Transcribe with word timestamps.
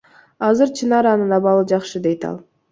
Азыр 0.47 0.71
Чынаранын 0.79 1.37
абалы 1.37 1.63
жакшы,— 1.71 1.97
дейт 2.09 2.29
ал. 2.29 2.45